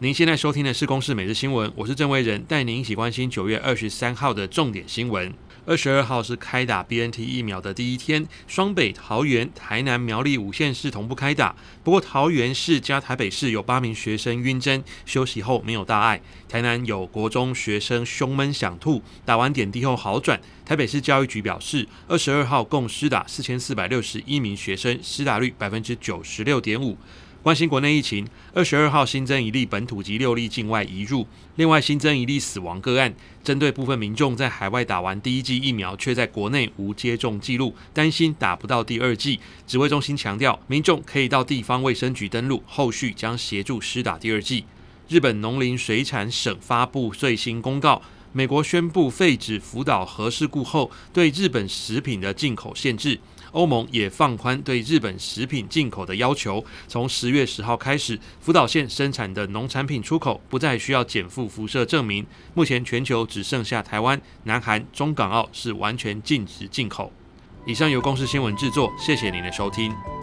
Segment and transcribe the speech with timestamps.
[0.00, 5.32] 您现在收听的是《公视每日新闻》，我是郑维仁，带您一起关心九月二十三号的重点新闻。
[5.66, 11.54] 二十二号是开打 BNT 疫苗的第一天，双北、桃园、台南、苗栗五县市同步开打。
[11.84, 16.20] 不过桃园市加台北市有八名学生晕针，休息后没有大碍。
[16.48, 20.40] 台南有国中学生胸闷想吐，打完点滴后好转。
[20.66, 26.98] 台北市教育局表示，二十二号共施打四千四百六十一名学生，施打率百分之九十六点五。
[27.44, 31.26] 关心国内疫情，二十二号新增一例本土及六例境外移入，
[31.56, 33.14] 另外新增一例死亡个案。
[33.42, 44.64] 针对部分民众在海外打完第一剂疫苗，却在国内无接种记录，担心打不到第二剂，指挥中心强调，民众可以到地方卫生局登录，后续将协助施打第二剂。
[45.10, 48.00] 日本农林水产省发布最新公告，
[48.32, 53.20] 美国宣布废止福岛核事故后对日本食品的进口限制。
[53.54, 62.26] 欧盟也放宽对日本食品进口的要求，从十月十号开始，福岛县生产的农产品出口不再需要减负辐射证明。
[62.52, 67.10] 目前全球只剩下台湾、南韩、中港澳是完全禁止进口。
[67.66, 70.13] 以上由公司新闻制作，谢谢您的收听。